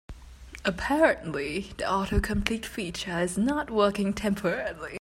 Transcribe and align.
Apparently, 0.65 1.73
the 1.77 1.83
autocomplete 1.83 2.65
feature 2.65 3.19
is 3.19 3.37
not 3.37 3.69
working 3.69 4.13
temporarily. 4.15 4.89